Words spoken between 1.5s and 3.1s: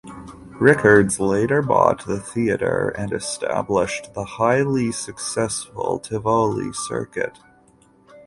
bought the theatre